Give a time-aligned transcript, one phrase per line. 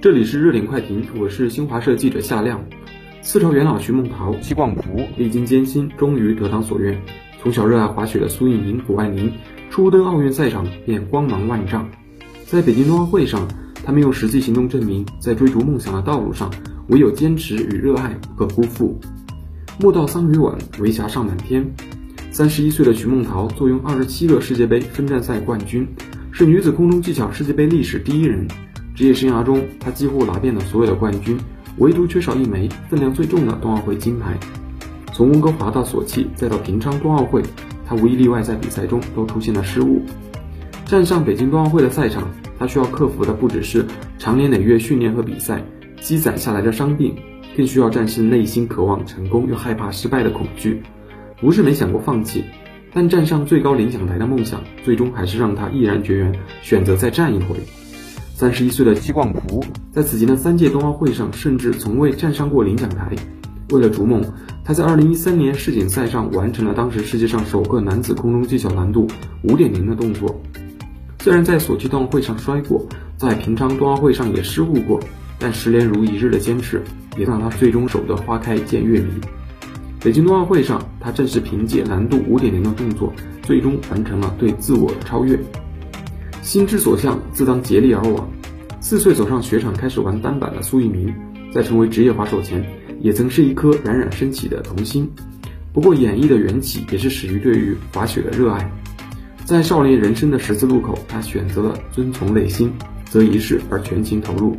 [0.00, 2.60] 这里是热点快评，我是新华社记者夏亮。
[3.22, 7.00] 四朝元老徐梦桃、戚广福历经艰辛，终于得偿所愿。
[7.40, 9.32] 从小热爱滑雪的苏翊鸣、谷爱凌，
[9.70, 11.88] 初登奥运赛场便光芒万丈。
[12.44, 13.46] 在北京冬奥会上，
[13.84, 16.50] 他们用实际行动证明，在追逐梦想的道路上，
[16.88, 19.00] 唯有坚持与热爱不可辜负。
[19.80, 21.64] 莫道桑榆晚，为霞尚满天。
[22.32, 25.86] 三十一岁的徐梦桃坐拥二十七个世界杯分站赛冠军，
[26.34, 28.48] 是女子空中技巧世界杯历史第一人。
[28.94, 31.36] 职业生涯中，她几乎拿遍了所有的冠军，
[31.76, 34.34] 唯独缺少一枚分量最重的冬奥会金牌。
[35.12, 37.42] 从温哥华到索契，再到平昌冬奥会，
[37.84, 40.00] 她无一例外在比赛中都出现了失误。
[40.86, 42.26] 站上北京冬奥会的赛场，
[42.58, 43.84] 她需要克服的不只是
[44.18, 45.62] 长年累月训练和比赛
[46.00, 47.14] 积攒下来的伤病，
[47.54, 50.82] 更需要战胜内心渴望成功又害怕失败的恐惧。
[51.42, 52.44] 不是没想过放弃，
[52.94, 56.32] 但站上最高领奖台的梦想，最终还是让他毅然决然
[56.62, 57.56] 选择再战一回。
[58.34, 63.12] 三十一岁的戚冠福，在此前的三届冬奥会上，甚至从未站上过领奖台。
[63.70, 64.22] 为了逐梦，
[64.64, 69.06] 他在二零一三年世锦赛上完成了当时世界上首个男子空中技巧难度
[69.44, 70.38] 五点零的动作。
[71.20, 72.84] 虽然在索契冬奥会上摔过，
[73.16, 75.00] 在平昌冬奥会上也失误过，
[75.38, 76.82] 但十年如一日的坚持，
[77.16, 79.20] 也让他最终守得花开见月明。
[80.04, 85.38] 北京冬奥会上，他正是凭借难度五点零的动作，最终完成了对自我的超越。
[86.42, 88.28] 心之所向，自当竭力而往。
[88.80, 91.14] 四岁走上雪场开始玩单板的苏翊鸣，
[91.54, 92.68] 在成为职业滑手前，
[93.00, 95.08] 也曾是一颗冉冉升起的童心。
[95.72, 98.72] 不过，演艺的缘起也是始于对于滑雪的热爱。
[99.44, 102.72] 在少年人生的十字路口，他选择了遵从内心，
[103.04, 104.56] 择一事而全情投入。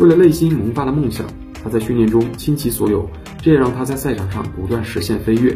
[0.00, 1.24] 为了内心萌发的梦想，
[1.62, 3.08] 他在训练中倾其所有。
[3.42, 5.54] 这也让他在赛场上不断实现飞跃，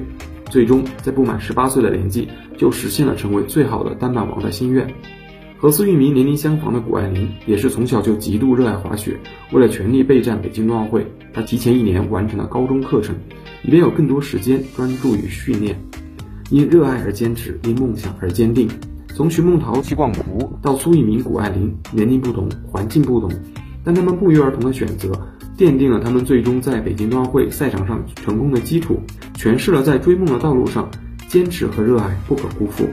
[0.51, 4.93] 最终在不满十八岁的年纪就实现了成为最好的单板王的心愿。
[5.59, 9.17] 和苏翊鸣年龄相仿的谷爱凌也是从小就极度热爱滑雪，
[9.53, 13.15] 为了全力备战北京冬奥会，她提前一年完成了高中课程，
[13.63, 15.81] 以便有更多时间专注于训练。
[16.51, 18.69] 因热爱而坚持，因梦想而坚定。
[19.15, 23.31] 从徐梦桃、戚广福到苏翊鸣、谷爱凌，年龄不同，环境不同，
[23.83, 25.11] 但他们不约而同的选择。
[25.57, 29.01] 奠定了他们最终在北京冬奥会赛场上成功的基础，
[29.35, 30.91] 诠释了在追梦的道路上，
[31.29, 32.87] 坚持和热爱不可辜负。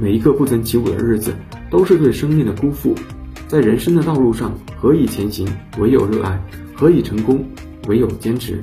[0.00, 1.32] 每一个不曾起舞的日子，
[1.70, 2.96] 都是对生命的辜负。
[3.46, 5.46] 在人生的道路上，何以前行？
[5.78, 6.36] 唯有热爱；
[6.74, 7.44] 何以成功？
[7.86, 8.60] 唯有坚持。